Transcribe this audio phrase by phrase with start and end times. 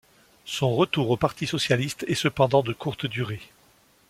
[0.45, 3.41] Son retour au parti socialiste est cependant de courte durée.